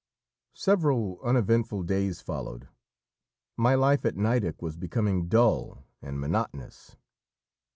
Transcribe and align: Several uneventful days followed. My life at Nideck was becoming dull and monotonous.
Several 0.55 1.19
uneventful 1.23 1.83
days 1.83 2.21
followed. 2.21 2.67
My 3.55 3.75
life 3.75 4.03
at 4.03 4.17
Nideck 4.17 4.59
was 4.59 4.75
becoming 4.75 5.27
dull 5.27 5.83
and 6.01 6.19
monotonous. 6.19 6.95